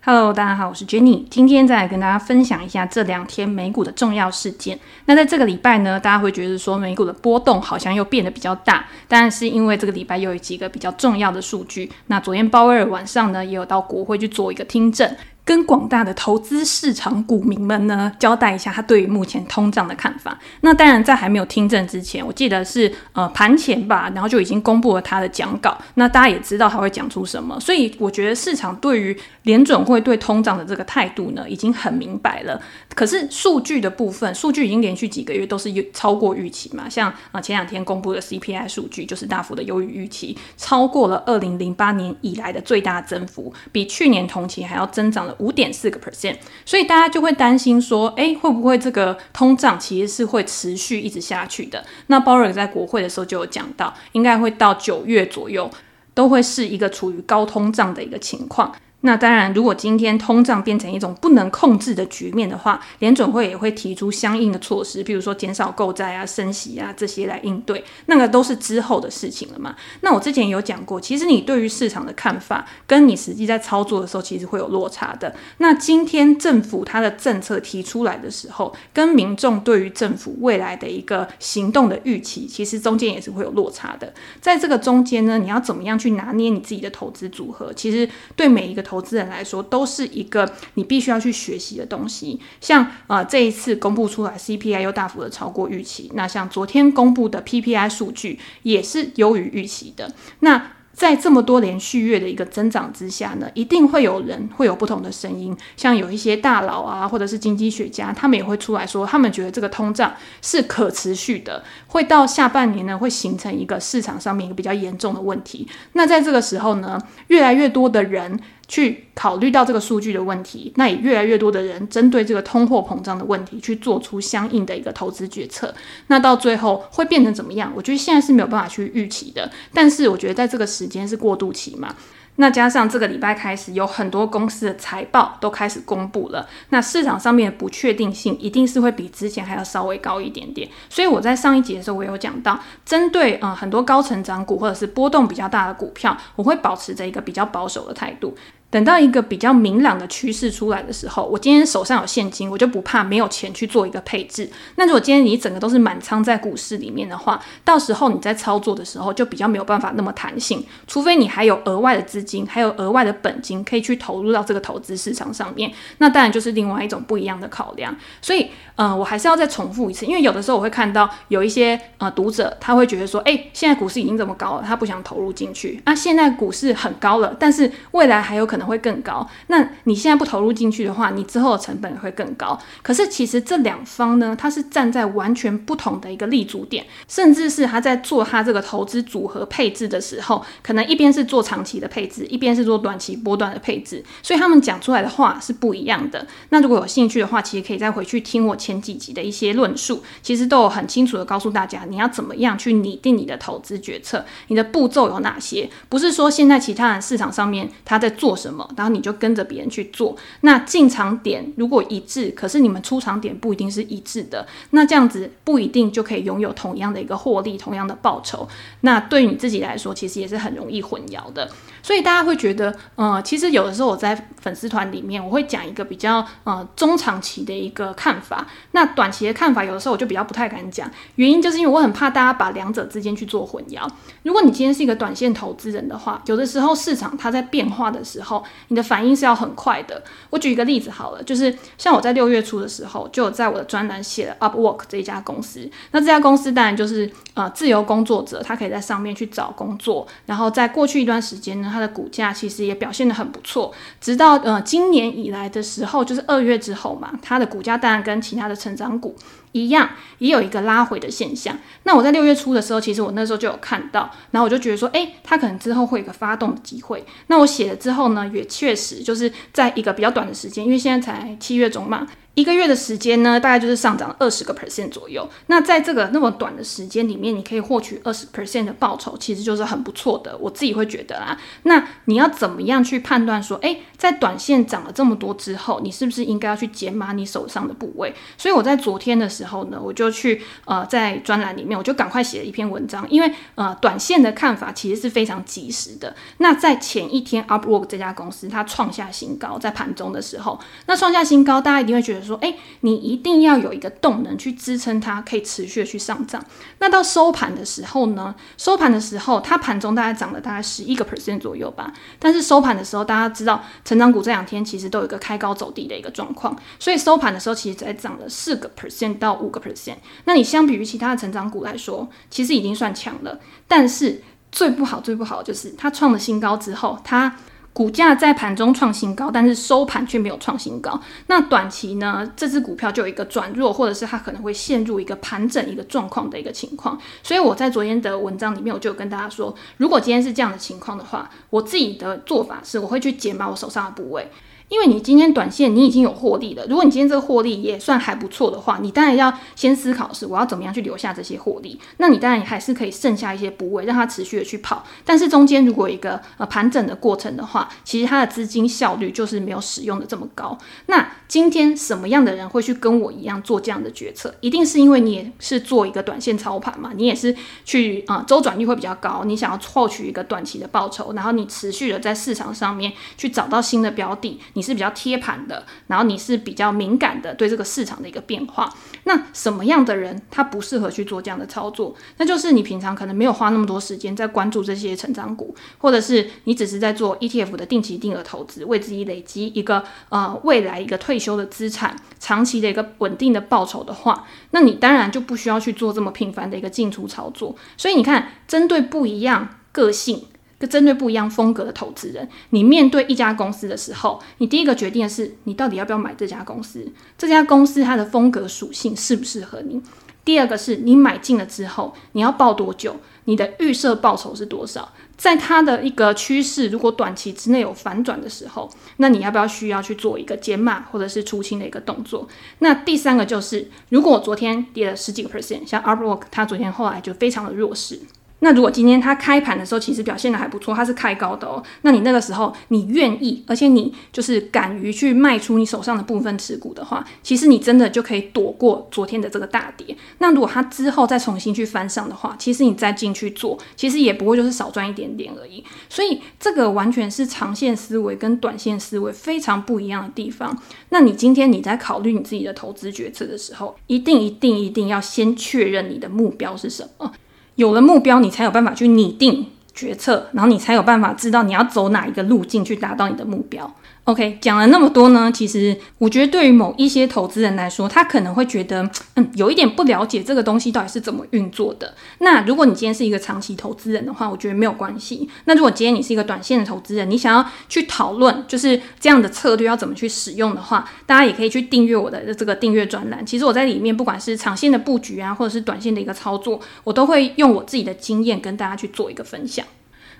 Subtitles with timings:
[0.00, 4.78] Hello，大家好，我是 Jenny，今天再来跟大家分享一下这两天美股的重要事件。
[5.06, 11.90] 那在这个礼拜呢，大家会觉得说美股的波动好像又变得比较大，但是因为这个礼拜又有几个比较重要的数据。
[12.06, 15.14] 那昨天鲍威尔晚上呢，也有到国会去做一个听证。
[15.48, 20.38] 跟广大的投资市场股民们呢，交代一下他对于目前通胀的看法。
[20.60, 25.78] 那当然在还没有听证之前，我记得是呃盘前吧，然后就已经公布了他的讲稿。
[25.94, 32.60] 那大家也知道他会讲出什么，所以我觉得市场对于联准会对通胀的这个态度呢，已经很明白了。
[32.94, 45.34] 可是数据的部分，数据已经连续几个月都是超过预期嘛，像啊前两天公布的 CPI 数据就是大幅的优于预期，超过了二零零八年以来的最大增幅，比去年同期还要增长了。
[45.38, 51.84] 五点四个 percent，所以大家就会担心说，哎，会不会这个通胀其实是会持续一直下去的？
[52.08, 55.70] 那鲍威尔在国会的时候就有讲到，应该会到九月左右，
[56.14, 58.74] 都会是一个处于高通胀的一个情况。
[59.02, 67.84] 那当然，如果今天通胀变成一种不能控制的局面的话，联准会也会提出相应的措施，比如说减少购债啊、升息啊这些来应对。
[68.06, 69.76] 那个都是之后的事情了嘛。
[70.00, 75.32] 那我之前有讲过，其实你对于市场的看法，跟你实际在操作的时候，其实会有落差的。
[75.58, 84.12] 那今天政府它的政策提出来的时候，跟民众对于政府未来的一个行动的预期，其实中间也是会有落差的。
[84.40, 87.72] 在这个中间呢，你要怎么样去拿捏你自己的投资组合？
[87.72, 88.82] 其实对每一个。
[88.88, 92.40] 投资人来说，都是一个你必须要去学习的东西。
[92.60, 100.10] 像呃这一次公布出来 CPI 又大幅的超过预期，那像昨天公布的 PPI 数据也是优于预期的。
[100.40, 115.68] 那在这么多连续月的一个增长之下呢，一定会有人会有不同的声音，像有一些大佬啊，或者是经济学家，他们也会出来说，他们觉得这个通胀是可持续的，会到下半年呢，会形成一个市场上面一个比较严重的问题。
[115.92, 118.40] 那在这个时候呢，越来越多的人。
[118.68, 125.74] 去考虑到这个数据的问题，那也越来越多的人针对这个通货膨胀的问题去做出相应的一个投资决策。
[126.08, 127.72] 那到最后会变成怎么样？
[127.74, 129.50] 我觉得现在是没有办法去预期的。
[129.72, 131.94] 但是我觉得在这个时间是过渡期嘛。
[132.40, 140.68] 那加上这个礼拜开始有很多公司的财报都开始公布了，那市场上面的不确定性一定是会比之前还要稍微高一点点。
[140.88, 148.36] 所以我在上一集的时候我有讲到，针对呃很多高成长股或者是波动比较大的股票，我会保持着一个比较保守的态度。
[148.70, 154.50] 等到一个比较明朗的趋势出来的时候，我今天手上有现金，我就不怕没有钱去做一个配置。
[154.76, 167.96] 那如果今天你整个都是满仓在股市里面的话，到时候你在操作的时候就比较没有办法那么弹性，除非你还有额外的资金，还有额外的本金可以去投入到这个投资市场上面，那当然就是另外一种不一样的考量。
[168.20, 175.80] 所以，呃，我还是要再重复一次，因为有的时候我会看到有一些呃读者他会觉得说，哎，现在股市已经这么高了，他不想投入进去。
[175.84, 178.57] 啊，现在股市很高了，但是未来还有可能。
[178.58, 179.24] 可能会更高。
[179.46, 182.58] 那你现在不投入进去的话，你之后的成本会更高。
[182.82, 196.26] 可是其实这两方呢，它是站在完全不同的一个立足点，甚至是他在做他这个投资组合配置的时候，可能一边是做长期的配置，一边是做短期波段的配置，所以他们讲出来的话是不一样的。
[196.48, 205.70] 那如果有兴趣的话，其实可以再回去听我前几集的一些论述，其实都有很清楚的告诉大家，你要怎么样去拟定你的投资决策，你的步骤有哪些？
[205.88, 208.47] 不是说现在其他人市场上面他在做什么。
[208.48, 208.68] 什么？
[208.76, 210.16] 然后你就跟着别人去做。
[210.40, 214.46] 那进场点如果一致，可是你们出场点不一定是一致的。
[214.70, 218.48] 那这样子不一定就可以拥有同样的一个获利，同样的报酬。
[218.80, 221.50] 那对你自己来说，其实也是很容易混淆的。
[221.82, 228.46] 所以大家会觉得，呃，其实有的时候我在粉丝团里面，我会讲一个比较呃中长期的一个看法。
[228.72, 230.90] 那短期的看法，有的时候我就比较不太敢讲。
[231.14, 233.88] 原因就是因为我很怕大家把两者之间去做混淆。
[234.24, 238.37] 如果你今天是一个短线投资人的话，有的时候市场它在变化的时候。
[238.68, 240.02] 你的反应是要很快的。
[240.30, 245.68] 我举一个例子好了，就是像我在六月初的时候，就有在我的专栏写了 Upwork 这一家公司。
[245.92, 250.06] 那这家公司当然就是呃自由工作者，他可以在上面去找工作。
[250.26, 253.72] 然后在过去一段时间呢，它的股价其实也表现得很不错。
[254.00, 259.16] 直到呃今年以来的时候，就是二月之后嘛，它的股价当然跟其他的成长股。
[259.52, 261.56] 一样也有一个拉回的现象。
[261.84, 267.04] 那我在六月初的时候，其实我那时候就有看到，然后我就觉得说，诶，它可能之后会有个发动的机会。
[267.28, 272.06] 那我写了之后呢，也确实就是在一个比较短的时间，因为现在才七月中嘛。
[272.38, 275.28] 一个月的时间呢，大概就是上涨了二十个 percent 左右。
[275.48, 280.38] 那在这个那么短的时间里面，你可以获取二十 percent 的报酬，其实就是很不错的。
[280.38, 281.36] 我自己会觉得啦。
[281.64, 288.14] 那你要怎么样去判断说，诶，在短线涨了这么多之后，你是不是应该要去减码你手上的部位？
[288.36, 296.14] 所以我在昨天的时候呢，我就去呃在专栏里面，我就赶快写了一篇文章，因为呃短线的看法其实是非常及时的。
[296.36, 302.27] 那在前一天，Upwork 这家公司它创下新高，在盘中的时候，那创下新高，大家一定会觉得。
[302.28, 306.44] 说，诶，你一定要有一个动能去支撑它，可以持续的去上涨。
[306.78, 308.34] 那到收盘的时候呢？
[308.56, 311.92] 收盘的时候，它盘中大概涨了大概十一个 percent 左右吧。
[312.18, 319.96] 但是收盘的时候，大家知道，成长股这两天其实都有一个开高走低的一个状况，所以收盘的时候其实才涨了四个 percent 到五个 percent。
[320.24, 323.40] 那你相比于其他的成长股来说，其实已经算强了。
[323.66, 324.22] 但是
[324.52, 327.36] 最不好、最不好就是它创了新高之后，它。
[327.78, 331.00] 股价在盘中创新高，但是收盘却没有创新高。
[331.28, 332.28] 那短期呢？
[332.34, 336.98] 这只股票就有一个转弱，或者是它可能会陷入一个盘整一个状况的一个情况。
[337.22, 344.28] 所以我在昨天的文章里面，我就有跟大家说，如果今天是这样的情况的话，我自己的做法是，我会去减码我手上的部位。
[344.68, 351.80] 因为你今天短线你已经有获利了，如果你今天这个获利也算还不错的话，你当然要先思考是我要怎么样去留下这些获利。
[351.96, 354.84] 那你当然还是可以剩下一些部位，让它持续的去跑。
[355.04, 360.58] 但是中间如果一个呃盘整的过程的话，其实它的资金效率就是没有使用的这么高。
[360.86, 364.34] 那今天什么样的人会去跟我一样做这样的决策？
[364.40, 374.38] 一定是因为你也是做一个短线操盘嘛，你也是去啊、周转率会比较高，你想要获取一个短期的报酬，然后你持续的在市场上面去找到新的标的。
[374.58, 378.68] 你是比较贴盘的，然后你是比较敏感的，对这个市场的一个变化。
[379.04, 381.94] 那什么样的人他不适合去做这样的操作？
[382.16, 397.54] 那就是你平常可能没有花那么多时间在关注这些成长股，或者是你只是在做 ETF 的定期定额投资，为自己累积一个呃未来一个退休的资产，长期的一个稳定的报酬的话，那你当然就不需要去做这么频繁的一个进出操作。
[397.76, 400.24] 所以你看，针对不一样个性。
[400.66, 409.80] 针对不一样风格的投资人，你面对一家公司的时候，你第一个决定的是你到底要不要买这家公司，这家公司它的风格属性适不适合你。
[410.24, 414.92] 第二个是你买进了之后，你要抱多久，你的预设报酬是多少？
[415.16, 422.28] 在它的一个趋势如果短期之内有反转的时候，那你要不要需要去做一个减码或者是出清的一个动作？
[422.58, 427.98] 那第三个就是，如果我昨天跌了十几个 percent，像 Upwork 它昨天后来就非常的弱势。
[428.40, 431.62] 那如果今天它开盘的时候其实表现得还不错，它是开高的哦。
[431.82, 439.96] 那你那个时候你愿意，而且你就是敢于去卖出你手上的部分持股的话，其实你真的就可以躲过昨天的这个大跌。
[440.18, 445.64] 那如果它之后再重新去翻上的话，其实你再进去做，其实也不会就是少赚一点点而已。
[445.88, 450.56] 所以这个完全是长线思维跟短线思维非常不一样的地方。
[450.90, 457.12] 那你今天你在考虑你自己的投资决策的时候，一定一定一定要先确认你的目标是什么。
[457.58, 459.44] 有了目标，你才有办法去拟定
[459.74, 463.74] 决策，然后你才有办法知道你要走哪一个路径去达到你的目标。
[464.08, 471.92] OK，讲了那么多呢，其实我觉得对于某一些投资人来说，他可能会觉得，嗯，有一点不了解这个东西到底是怎么运作的。
[472.20, 475.28] 那如果你今天是一个长期投资人的话，我觉得没有关系。
[475.44, 483.26] 那如果今天你是一个短线的投资人，你想要去讨论就是这样的策略要怎么去使用的话，大家也可以去订阅我的这个订阅专栏。
[483.26, 489.66] 其实我在里面不管是长线的布局啊，或者是短线的一个操作，我都会用我自己的经验跟大家去做一个分享。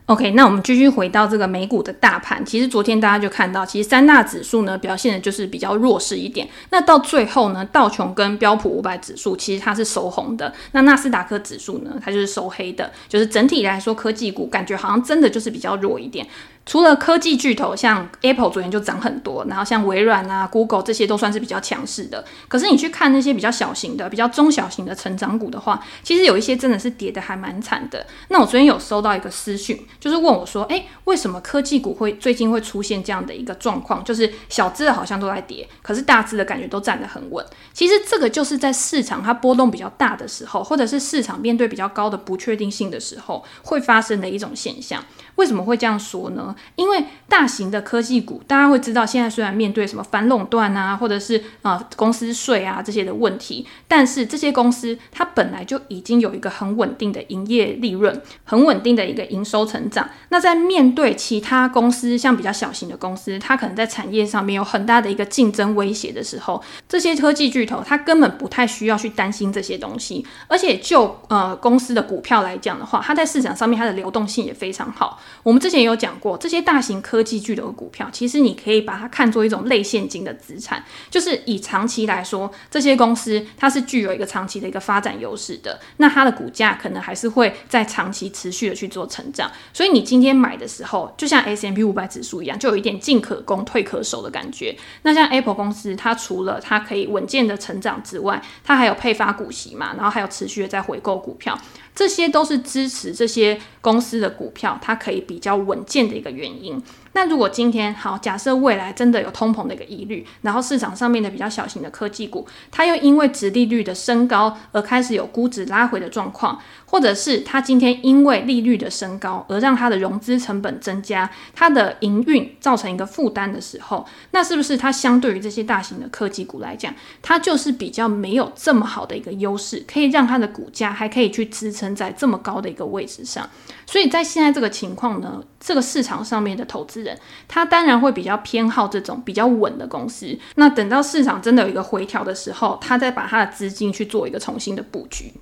[0.08, 2.42] OK，那我们继续回到这个美股的大盘。
[2.42, 6.48] 其实昨天大家就看到，其实三大指数呢表现的就是比较弱势一点。
[6.70, 10.50] 那到最后呢，道琼跟标普五百指数其实它是收红的。
[10.72, 12.90] 那纳斯达克指数呢，它就是收黑的。
[13.06, 16.26] 就是整体来说，科技股感觉好像真的就是比较弱一点。
[16.68, 22.22] 除了科技巨头，像 Apple 昨天就涨很多，然后像微软啊、Google 这些都算是比较强势的。
[22.46, 28.06] 可是你去看那些比较小型的、比较中小型的成长股的话，其实有一些真的是跌得还蛮惨的。
[28.28, 34.04] 那我昨天有收到一个私讯，就是问我说：“诶，为什么科技股会最近会出现这样的一个状况？
[34.04, 37.42] 就是小资的好像都在跌，可是大资的感觉都站得很稳。
[37.72, 45.02] 其实这个就是在市场它波动比较大的时候，或者是市场面对比较高的不确定性的时候，会发生的一种现象。
[45.36, 46.54] 为什么会这样说呢？
[46.76, 60.08] 因为大型的科技股，大家会知道，现在虽然面对什么反垄断啊，或者是啊、呃、公司税啊这些的问题，但是这些公司它本来就已经有一个很稳定的营业利润，很稳定的一个营收成长。
[60.30, 70.24] 那在面对其他公司，像比较小型的公司，它可能在产业上面有很大的一个竞争威胁的时候，这些科技巨头它根本不太需要去担心这些东西。
[70.46, 75.20] 而且就呃公司的股票来讲的话，它在市场上面它的流动性也非常好。
[75.42, 89.52] 我们之前也有讲过这这些大型科技巨头的股票，其实你可以把它看作一种类现金的资产，就是以长期来说，这些公司它是具有一个长期的一个发展优势的，那它的股价可能还是会在长期持续的去做成长。
[89.74, 94.74] 所以你今天买的时候，就像 S M P 五百指数一样，就有一点进可攻退可守的感觉。
[95.02, 101.58] 那像 Apple 公司，它除了它可以稳健的成长之外，它还有配发股息嘛，然后还有持续的在回购股票。
[101.98, 106.80] 这些都是支持这些公司的股票，它可以比较稳健的一个原因。
[107.18, 133.50] 那如果今天好，假设未来真的有通膨的一个疑虑，然后市场上面的比较小型的科技股，它又因为殖利率的升高而开始有估值拉回的状况，或者是它今天因为利率的升高而让它的融资成本增加，它的营运造成一个负担的时候，那是不是它相对于这些大型的科技股来讲，它就是比较没有这么好的一个优势，可以让它的股价还可以去支撑在这么高的一个位置上？
[133.86, 137.07] 所以在现在这个情况呢，这个市场上面的投资，
[137.46, 140.38] 他当然会比较偏好这种比较稳的公司。
[140.56, 145.32] 那等到市场真的有一个回调的时候，他再把他的资金去做一个重新的布局。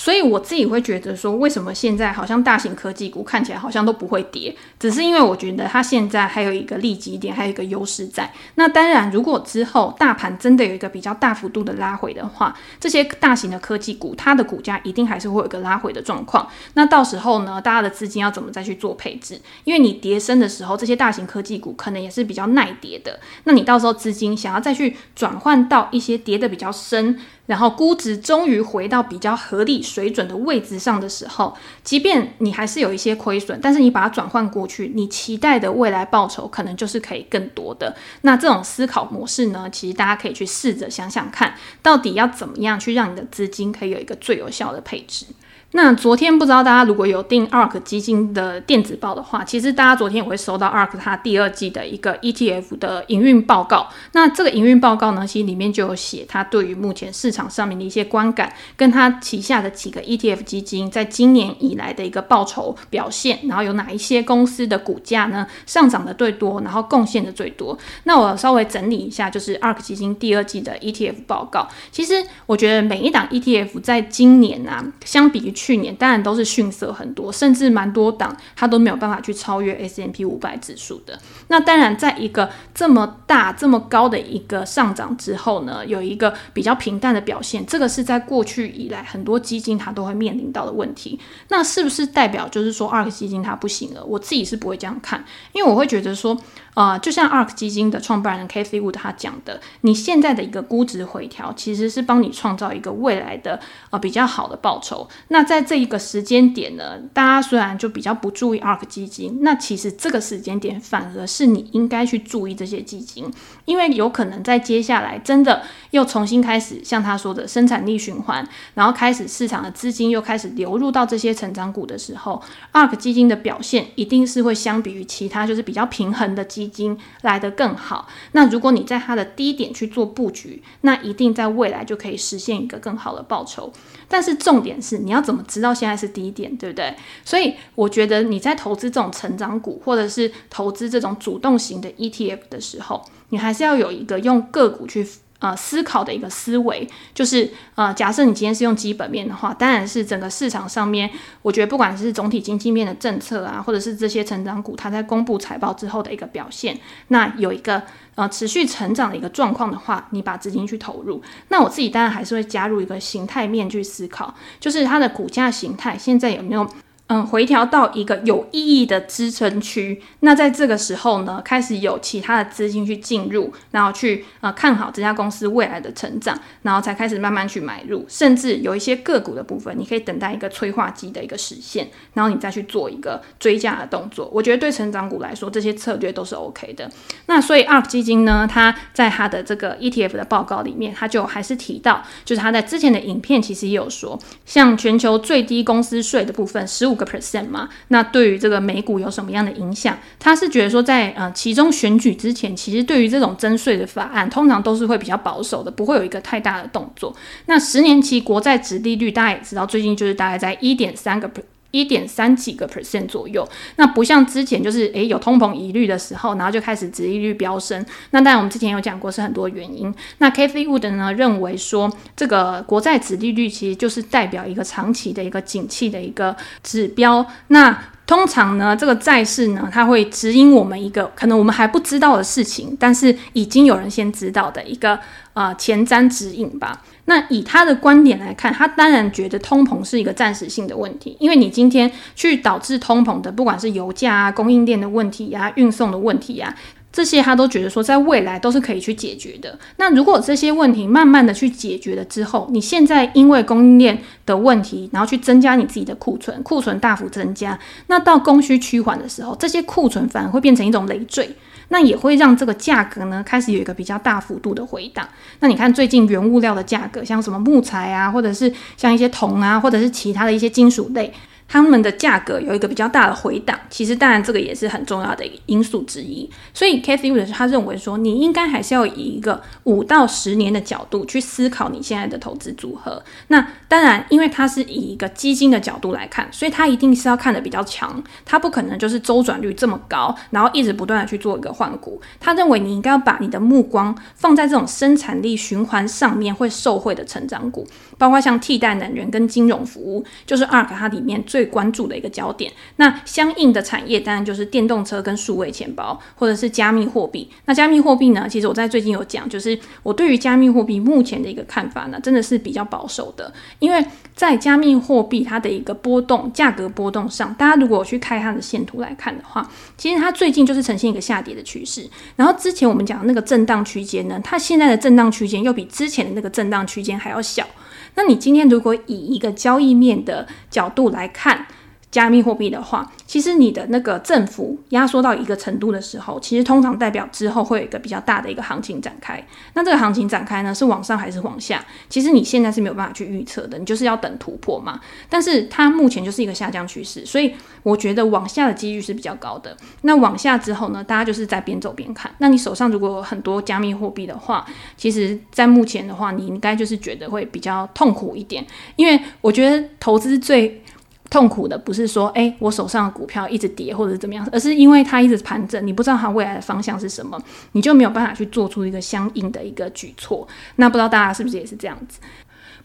[0.00, 8.32] 所以我自己会觉得说，为什么现在好像大型科技股看起来好像都不会跌，只是因为我觉得它现在还有一个利基点，还有一个优势在。
[8.54, 16.48] 那当然，如果之后大盘真的有一个比较大幅度的拉回的话，这些大型的科技股它的股价一定还是会有一个拉回的状况。
[16.72, 19.38] 那到时候呢，大家的资金要怎么再去做配置？
[19.64, 23.20] 因为你跌深的时候，这些大型科技股可能也是比较耐跌的。
[23.44, 27.20] 那你到时候资金想要再去转换到一些跌得比较深。
[27.50, 31.52] 然后估值终于回到比较合理水准的位置上的时候，
[31.82, 37.96] 即便你还是有一些亏损，但是你把它转换过去，你期待的未来报酬可能就是可以更多的。
[38.20, 41.52] 那这种思考模式呢，其实大家可以去试着想想看，
[41.82, 45.26] 到底要怎么样去让你的资金可以有一个最有效的配置。
[45.72, 53.88] 那昨天不知道大家如果有订 ARK 基金的电子报的话，其实大家昨天也会收到 ARK 它第二季的一个 ETF 的营运报告。
[54.12, 67.78] 那这个营运报告呢，其实里面就有写它对于目前市场上面的一些观感，跟它旗下的几个 ETF 基金在今年以来的一个报酬表现，然后有哪一些公司的股价呢上涨的最多，然后贡献的最多。
[68.04, 71.68] 那我稍微整理一下，就是 ARK 基金第二季的 ETF 报告。
[71.92, 72.14] 其实
[72.46, 81.18] 我觉得每一档 ETF 在今年啊，相比于去年当然都是逊色很多，甚至蛮多档它都没有办法去超越 S M P 五百指数的。
[81.48, 91.20] 那当然，在一个这么大、这么高的一个上涨之后呢，有一个比较平淡的表现，这个是在过去以来很多基金它都会面临到的问题。
[91.48, 94.02] 那是不是代表就是说 ARK 基金它不行了？
[94.02, 96.34] 我自己是不会这样看，因为我会觉得说。
[96.74, 103.60] 啊、就像 ARK 基金的创办人 k a t h y Wood 他讲的，你现在的一个估值回调，其实是帮你创造一个未来的
[103.90, 105.08] 啊比较好的报酬。
[105.28, 113.30] 那在这一个时间点呢，大家虽然就比较不注意 ARK 基金，那其实这个时间点反而是你应该去注意这些基金，
[113.64, 122.42] 因为有可能在接下来真的又重新开始像他说的生产力循环，然后开始市场的资金又开始流入到这些成长股的时候
[122.72, 126.98] ，ARK 基金的表现一定是会相比于其他就是比较平衡的基金。
[127.22, 128.08] 来得更好。
[128.32, 133.72] 那如果你在它的低点去做布局，那一定在未来就可以实现一个更好的报酬。
[134.08, 136.94] 但是重点是，你要怎么知道现在是低点，对不对？
[137.24, 145.06] 所以我觉得你在投资这种成长股，或者是投资这种主动型的 ETF 的时候，你还是要有一个用个股去。
[145.40, 156.78] 呃，思考的一个思维就是，呃，假设你今天是用基本面的话，当然是整个市场上面，我觉得不管是总体经济面的政策啊，或者是这些成长股它在公布财报之后的一个表现，
[157.08, 157.82] 那有一个
[158.16, 166.68] 呃持续成长的一个状况的话，你把资金去投入，那我自己当然还是会加入一个形态面去思考，就是它的股价形态现在有没有。
[167.12, 184.30] 嗯，回调到一个有意义的支撑区，那在这个时候呢，开始有其他的资金去进入，然后去呃看好这家公司未来的成长，然后才开始慢慢去买入，甚至有一些个股的部分，你可以等待一个催化剂的一个实现，然后你再去做一个追加的动作。
[184.32, 186.88] 我觉得对成长股来说，这些策略都是 OK 的。
[187.26, 199.98] 那所以 ARK 基金呢，它在它的这个 ETF 的报告里面，它就还是提到，就是它在之前的影片其实也有说，像全球最低公司税的部分，十五个 percent 嘛，那对于这个美股有什么样的影响？
[200.18, 207.16] 他是觉得说在，呃其中选举之前，其实对于这种征税的法案，通常都是会比较保守的，不会有一个太大的动作。
[207.46, 211.28] 那十年期国债值利率，大家也知道，最近就是大概在一点三个。
[211.70, 217.84] 一点三几个 percent 左右，那不像之前就是诶有通膨疑虑的时候，然后就开始殖利率飙升。
[218.10, 219.94] 那当然我们之前有讲过是很多原因。
[220.18, 227.24] 那 Cathie Wood 呢认为说，这个国债殖利率其实就是代表一个长期的一个景气的一个指标。
[227.48, 234.98] 那通常呢，这个债市呢，它会指引我们一个可能我们还不知道的事情，但是已经有人先知道的一个
[235.32, 236.82] 呃前瞻指引吧。
[237.10, 246.54] 那以他的观点来看，他当然觉得通膨是一个暂时性的问题，因为你今天去导致通膨的，不管是油价啊、供应链的问题呀、运送的问题呀、
[246.92, 249.58] 这些他都觉得说，在未来都是可以去解决的。
[249.76, 261.28] 那如果这些问题慢慢的去解决了之后，你现在因为供应链的问题，然后去增加你自己的库存，库存大幅增加，那到供需趋缓的时候，这些库存反而会变成一种累赘，
[261.70, 265.08] 那也会让这个价格呢开始有一个比较大幅度的回档。
[265.40, 271.12] 那你看最近原物料的价格，像什么木材啊，或者是像一些铜啊，或者是其他的一些金属类。
[271.52, 276.30] 他们的价格有一个比较大的回档，其实当然这个也是很重要的因素之一。
[276.54, 283.02] 所以 Cathie Wood 他认为说，你应该还是要以一个五到十年的角度去思考你现在的投资组合。
[283.26, 292.00] 那当然，因为他是以一个基金的角度来看，所以他一定是要看的比较强，他不可能就是周转率这么高，然后一直不断的去做一个换股。
[292.20, 297.66] 他认为你应该要把你的目光放在这种生产力循环上面会受惠的成长股，
[297.98, 307.30] 包括像替代能源跟金融服务，就是 ARK 它里面最最关注的一个焦点，那相应的产业当然就是电动车跟数位钱包，或者是加密货币。
[307.46, 308.26] 那加密货币呢？
[308.28, 313.32] 其实我在最近有讲，就是我对于加密货币目前的一个看法呢，真的是比较保守的。
[313.58, 313.82] 因为
[314.14, 321.88] 在加密货币它的一个波动、价格波动上，大家如果去开它的线图来看的话，其实它最近就是呈现一个下跌的趋势。
[322.16, 327.46] 然后之前我们讲的那个震荡区间呢，它现在的震荡区间又比之前的那个震荡区间还要小。
[327.94, 331.46] 那你今天如果以一个交易面的角度来看
[331.90, 339.20] 加密货币的话，其实你的那个振幅压缩到一个程度的时候，其实通常代表之后会有一个比较大的一个行情展开。
[339.54, 341.64] 那这个行情展开呢，是往上还是往下？
[341.88, 344.80] 其实你现在是没有办法去预测的，你就是要等突破嘛。
[345.08, 349.56] 但是它目前就是一个下降趋势，所以我觉得往下的几率是比较高的。
[349.82, 352.08] 那往下之后呢，大家就是在边走边看。
[352.18, 360.62] 那你手上如果有很多加密货币的话，其实在目前的话，你应该就是觉得会比较痛苦一点，因为我觉得投资最。
[361.10, 367.20] 痛苦的不是说，哎、我手上的股票一直跌或者怎么样，而是因为它一直盘整，你不知道它未来的方向是什么，
[367.52, 370.26] 你就没有办法去做出一个相应的一个举措。
[370.56, 371.98] 那不知道大家是不是也是这样子？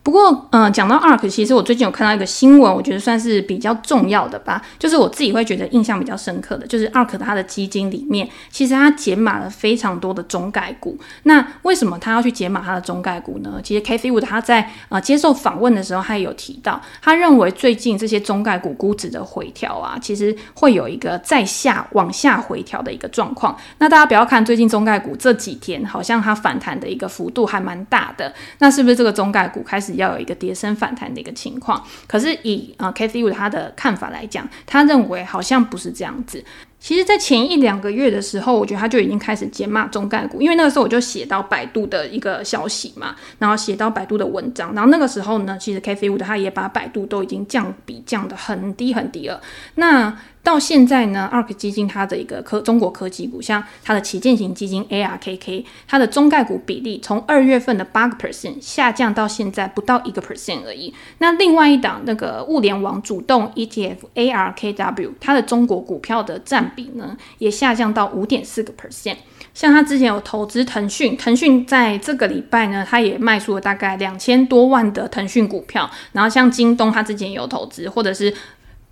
[0.05, 4.61] 不过，嗯，讲到 ARK，其实我最近有看到一个新闻，我觉得算是比较重要的吧。
[4.77, 10.95] 就是我自己会觉得印象比较深刻的，就是 ARK 它的基金里面，其实它减码了非常多的中概股。
[11.23, 13.59] 那为什么他要去减码它的中概股呢？
[13.63, 23.57] 其实 Cathie Wood 他在呃接受访问的时候，他也有提到，他认为最近这些中概股估值的回调啊，其实会有一个再下往下回调的一个状况。
[23.79, 29.94] 那大家不要看最近中概股这几天，好像它反弹的一个幅度还蛮大的，那是不是这个中概股开始？
[29.95, 36.43] 要有一个跌升反弹的一个情况，可是以啊 Cathie Wood 他的看法来讲，他认为好像不是这样子。
[36.85, 49.41] 其实，在前一两个月的时候，我觉得他就已经开始减码中概股，因为那个时候我就写到百度的一个消息嘛，然后写到百度的文章，然后那个时候呢，其实 Cathie Wood 他也把百度都已经降比降得很低很低了。
[49.73, 60.93] 那到现在呢，ARK 基金它的一个科中国科技股，像它的旗舰型基金 ARKK，它的中概股比例从二月份的八个 percent 下降到现在不到一个 percent 而已。
[61.17, 69.17] 那另外一档那个物联网主动 ETF ARKW，它的中国股票的占比呢，也下降到五点四个 percent。
[69.53, 75.89] 像他之前有投资腾讯，腾讯在这个礼拜呢，他也卖出了大概两千多万的腾讯股票。
[76.11, 78.33] 然后像京东，他之前也有投资，或者是。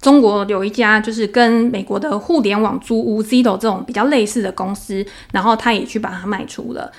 [0.02, 6.92] 中国有一家就是跟美国的互联网租屋 Zito 这种比较类似的公司，然后他也去把它卖出了。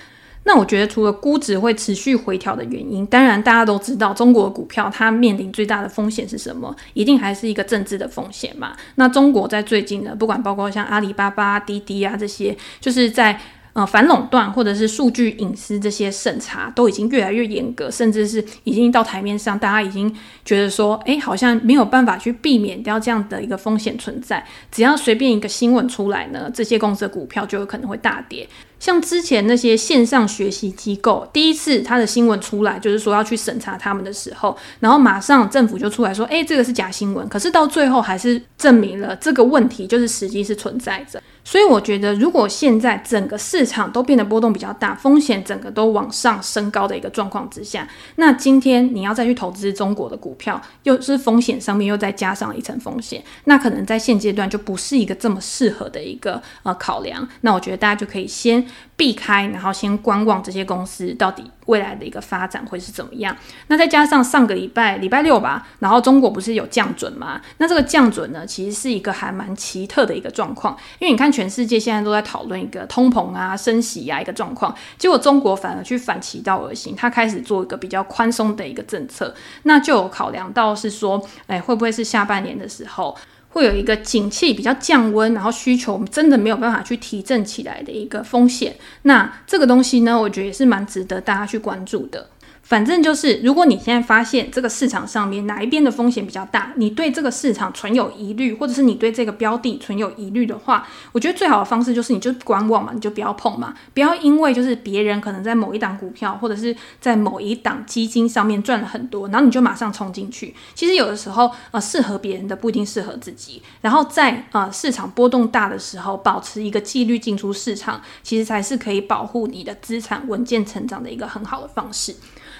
[0.45, 6.75] 那我觉得除了估值会持续回调的原因，当然大家都知道中国股票它面临最大的风险是什么？
[6.93, 8.77] 一定还是一个政治的风险嘛。
[8.95, 13.41] 那中国在最近呢，不管包括像阿里巴巴、滴滴啊这些，就是在。
[13.75, 24.47] 呃，反垄断或者是数据隐私这些审查都已经越来越严格，甚至是已经到台面上，大家已经觉得说，哎，好像没有办法去避免掉这样的一个风险存在。
[24.71, 28.49] 只要随便一个新闻出来呢，这些公司的股票就有可能会大跌。
[28.85, 37.27] 像之前那些线上学习机构，第一次他的新闻出来，就是说要去审查他们的时候，然后马上政府就出来说，哎，这个是假新闻。
[37.31, 41.19] 可是到最后还是证明了这个问题就是实际是存在着。
[41.45, 57.29] 所以我觉得，如果现在整个市场都变得波动比较大，风险整个都往上升高的一个状况之下，那今天你要再去投资中国的股票，又是风险上面又再加上一层风险，那可能在现阶段就不是一个这么适合的一个呃考量。
[57.43, 63.37] 那我觉得大家就可以先避开，然后先观望这些公司到底未来的一个发展会是怎么样。
[63.67, 67.41] 那再加上上个礼拜礼拜六吧，然后中国不是有降准吗？
[67.59, 83.17] 那这个降准呢，其实是一个还蛮奇特的一个状况，因为你看全世界现在都在讨论一个通膨啊、升息啊一个状况，结果中国反而去反其道而行，它开始做一个比较宽松的一个政策，那就有考量到是说，哎，会不会是下半年的时候？
[83.51, 88.75] 会有一个景气比较降温，然后需求我们真的没有办法去提振起来的一个风险。
[89.03, 92.29] 那这个东西呢，我觉得也是蛮值得大家去关注的。
[92.65, 110.55] 反正就是，如果你现在发现这个市场上面哪一边的风险比较大，你对这个市场存有疑虑，或者是你对这个标的存有疑虑的话，我觉得最好的方式就是你就观望嘛，你就不要碰嘛，不要因为就是别人可能在某一档股票或者是在某一档基金上面赚了很多，然后你就马上冲进去。
[110.75, 113.63] 其实有的时候，呃，适合别人的不一定适合自己。
[113.83, 122.17] 然后在呃市场波动大的时候，保持一个纪律进出市场，其实才是可以保护你的资产稳健成长的一个很好的方式。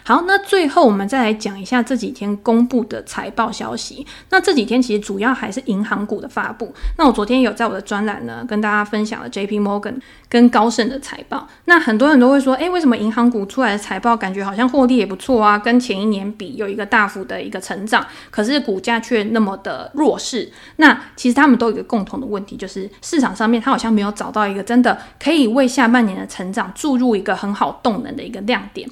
[0.07, 4.07] 好，那最后我们再来讲一下这几天公布的财报消息。
[4.29, 6.75] 那这几天其实主要还是银行股的发布。
[6.99, 9.95] 那我昨天有在我的专栏呢跟大家分享了 JP Morgan
[10.29, 11.49] 跟高盛的财报。
[11.65, 15.59] 那很多人都会说，诶，为什么银行股出来的财报感觉好像获利也不错啊？
[15.59, 20.53] 跟前一年比有一个大幅的一个成长，可是股价却那么的弱势。
[20.77, 28.87] 那其实他们都有一个共同的问题，就是市场上面它好像没有找到一个真的可以为下半年的成长注入一个很好动能的一个亮点。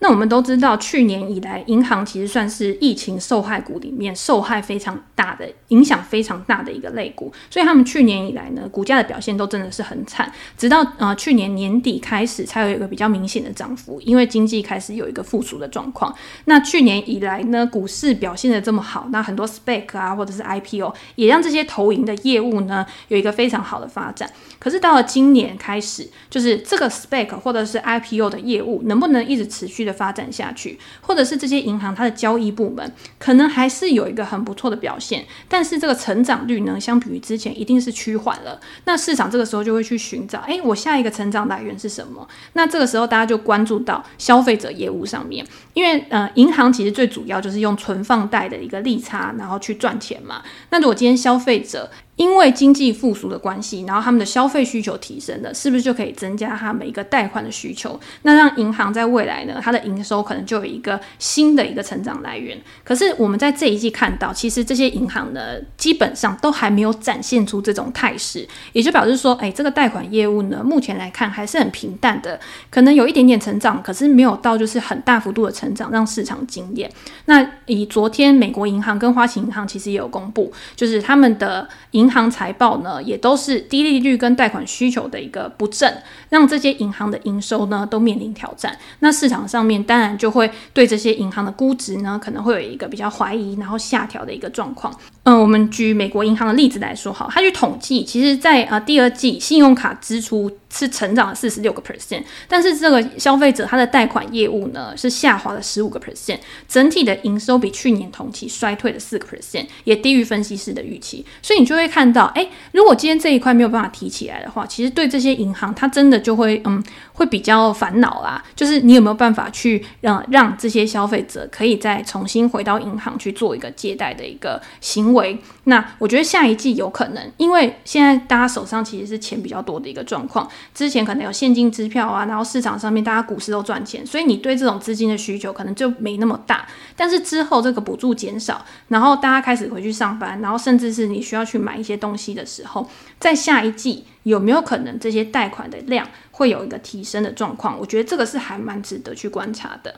[0.00, 16.14] 那我们都知道，去年以来，银行其实算是疫情受害股里面受害非常大的、影响非常大的一个类股，所以他们去年以来呢，股价的表现都真的是很惨，直到呃去年年底开始才有一个比较明显的涨幅，因为经济开始有一个复苏的状况。
[16.44, 24.30] 那去年以来呢，股市表现的这么好，那很多 SPAC 啊或者是 IPO 也让这些投银的业务呢有一个非常好的发展。
[24.60, 38.60] 可是到了今年开始，就是这个 SPAC 或者是 IPO 的业务能不能一直持续的发展下去，或者是这些银行它的交易部门可能还是有一个很不错的表现，但是这个成长率呢，相比于之前一定是趋缓了。
[38.84, 42.28] 那市场这个时候就会去寻找，哎，我下一个成长来源是什么？
[42.52, 50.42] 那这个时候大家就关注到消费者业务上面，因为呃，银行其实最主要就是用存放贷的一个利差，然后去赚钱嘛。
[50.70, 57.98] 那如果今天消费者，因为经济复苏的关系，然后他们的消费需求提升了，是不是就可以增加他们一个贷款的需求？
[58.22, 62.60] 那让银行在未来呢，它的营收可能就有一个新的一个成长来源。
[62.84, 76.90] 可是我们在这一季看到，其实这些银行呢，基本上都还没有展现出这种态势，也就表示说，哎，这个贷款业务呢，目前来看还是很平淡的，可能有一点点成长，可是没有到就是很大幅度的成长，让市场惊艳。
[77.26, 88.74] 那以昨天美国银行跟花旗银行其实也有公布，就是他们的银银行财报呢，也都是低利率跟贷款需求的一个不振，让这些银行的营收呢都面临挑战。
[89.00, 94.90] 那市场上面当然就会对这些银行的估值呢，可能会有一个比较怀疑，然后下调的一个状况。
[95.28, 111.22] 嗯、我们举美国银行的例子来说，好，他去统计，其实在呃第二季信用卡支出是成长了四十六个 percent，但是这个消费者他的贷款业务呢是下滑了十五个 percent，整体的营收比去年同期衰退了四个 percent，也低于分析师的预期。
[111.42, 118.42] 所以你就会看到，哎，如果今天这一块没有办法提起来的话，其实对这些银行，它真的就会嗯会比较烦恼啦。
[118.56, 125.17] 就是你有没有办法去让让这些消费者可以再重新回到银行去做一个借贷的一个行为。
[125.64, 136.66] 那我觉得下一季有可能，因为现在大家手上其实是钱比较多的一个状况，之前可能有现金支票啊，然后市场上面大家股市都赚钱，所以你对这种资金的需求可能就没那么大。
[136.96, 147.78] 但是之后这个补助减少，然后大家开始回去上班，然后甚至是你需要去买一些东西的时候，在下一季有没有可能这些贷款的量会有一个提升的状况？
[147.78, 149.94] 我觉得这个是还蛮值得去观察的。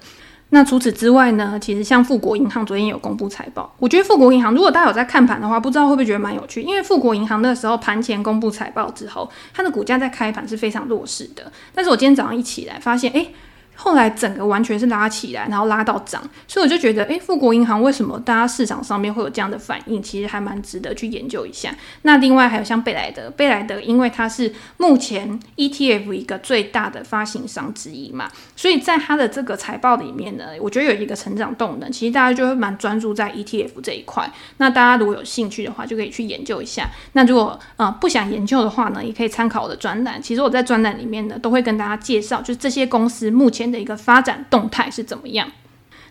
[0.51, 1.59] 那除此之外呢？
[1.61, 6.61] 其实像富国银行昨天有公布财报，我觉得富国银行如果大家有在看盘的话，不知道会不会觉得蛮有趣？
[6.61, 11.51] 因为富国银行那时候盘前公布财报之后，它的股价在开盘是非常弱势的。
[11.75, 13.35] 但是我今天早上一起来发现，诶。
[13.83, 20.03] 后来整个完全是拉起来，然后拉到涨，所以我就觉得，诶，富国银行为什么大家市场上面会有这样的反应？
[20.03, 21.75] 其实还蛮值得去研究一下。
[22.03, 31.91] 那另外还有像贝莱德，贝莱德因为它是目前 ETF 一个最大的发行商之一嘛，所以在它的这个财报里面呢，我觉得有一个成长动能。
[31.91, 34.31] 其实大家就会蛮专注在 ETF 这一块。
[34.59, 36.87] 那大家如果有兴趣的话，就可以去研究一下。
[37.15, 40.23] 那如果呃不想研究的话呢，也可以参考我的专栏。
[40.23, 43.70] 其实我在专栏里面呢，都会跟大家介绍，就是这些公司目前。
[43.71, 45.51] 的一个发展动态是怎么样？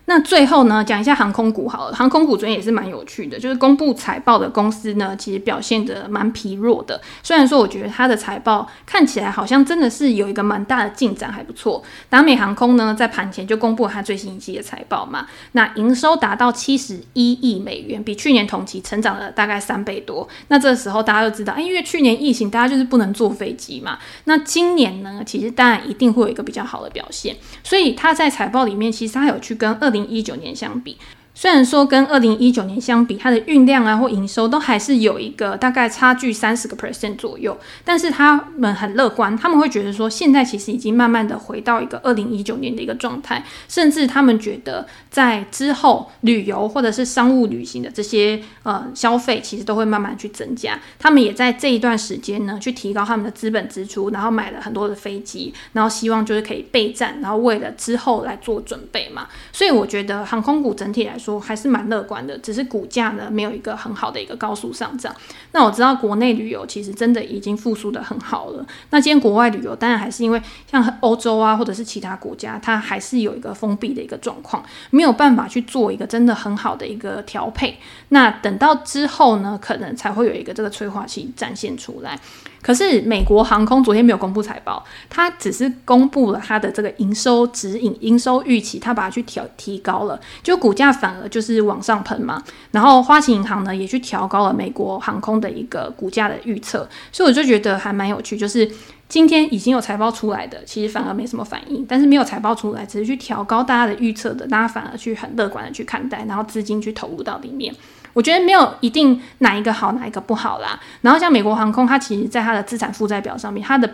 [0.10, 1.96] 那最后呢，讲一下航空股好了。
[1.96, 7.00] 航空股昨天也是蛮有趣的，就是公布财报的公司呢，其实表现得蛮疲弱的。
[7.22, 11.84] 虽然说我觉得它的财报看起来好像真的是有一个蛮大的进展，还不错。
[12.10, 20.28] 达美航空呢，在盘前就公布了它最新一期的财报嘛，那营收达到七十一亿美元，比去年同期成长了大概三倍多。
[20.48, 24.00] 那这时候大家都知道，哎，因为去年疫情，大家就是不能坐飞机嘛。
[24.24, 27.36] 那今年呢，其实当然一定会有一个比较好的表现。
[27.64, 30.98] 所以它在财报里面，其实它有去跟二零一九年相比。
[31.40, 61.29] 虽然说跟二零一九年相比，它的运量啊或营收都还是有一个大概差距三十个 percent 左右，但是他们很乐观，他们会觉得说现在其实已经慢慢的回到一个二零一九年的一个状态，甚至他们觉得在之后旅游或者是商务旅行的这些呃消费其实都会慢慢去增加，他们也在这一段时间呢去提高他们的资本支出，然后买了很多的飞机，然后希望就是可以备战，然后为了之后来做准备嘛，所以我觉得航空股整体来说。
[61.38, 65.14] 还是蛮乐观的，只是股价呢没有一个很好的一个高速上涨。
[65.52, 68.66] 那我知道国内旅游其实真的已经复苏得很好了。
[68.92, 77.78] 那今天国外旅游当然还是因为像欧洲啊或者是其他国家，它还是有一个封闭的一个状况，没有办法去做一个真的很好的一个调配。
[78.08, 82.18] 那等到之后呢，可能才会有一个这个催化剂展现出来。
[82.62, 92.44] 可是美国航空昨天没有公布财报，它只是公布了它的这个营收指引、营收预期，它把它去调提高了，就股价反而就是往上喷嘛。
[92.72, 98.70] 然后花旗银行呢也去调高了美国航空的一个股价的预测，所以我就觉得还蛮有趣，就是
[99.08, 107.74] 今天已经有财报出来的，其实反而没什么反应；但是没有财报出来，只是去调高大家的预测的，大家反而去很乐观的去看待，然后资金去投入到里面。
[108.20, 110.78] 我觉得没有一定哪一个好，哪一个不好啦。
[111.00, 113.90] 然后像美国航空，它其实在它的资产负债表上面，它的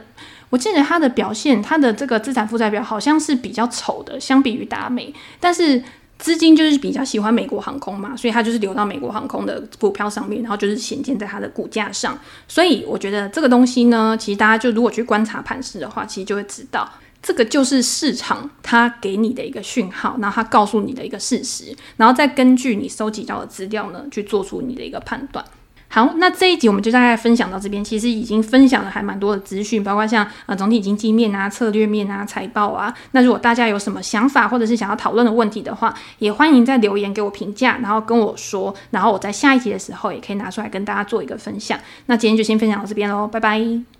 [0.49, 5.13] 我记得它的表现，它的这个资产负债表好像是比较丑的，相比于达美。
[5.39, 5.83] 但是
[6.17, 12.17] 资金就是比较喜欢美国航空嘛，所以它就是流到美国航空的股票上面，然后就是显现在它的股价上。
[12.47, 16.89] 所以我觉得这个东西呢，其实大家就如果去观察盘势的话，其实就会知道。
[17.25, 25.43] 这个就是市场它给你的一个讯号，然后它告诉你的一个事实，然后再根据你收集到的资料呢，去做出你的一个判断。
[25.88, 32.93] 好，那这一集我们就大概分享到这边，其实已经分享了还蛮多的资讯，包括像呃总体经济面啊、策略面啊、财报啊。
[33.13, 41.79] 那如果大家有什么想法或者是想要讨论的问题的话，也欢迎在留言给我评价，然后跟我说，然后我在下一集的时候也可以拿出来跟大家做一个分享。
[42.05, 43.94] 那今天就先分享到这边喽，拜拜。